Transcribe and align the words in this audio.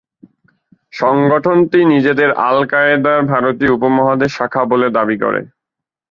সংগঠনটি 0.93 1.79
নিজেদের 1.93 2.29
আল 2.47 2.59
কায়েদার 2.71 3.19
ভারতীয় 3.31 3.71
উপমহাদেশ 3.73 4.31
শাখা 4.37 4.63
বলে 4.71 4.87
দাবি 4.97 5.17
করে। 5.23 5.41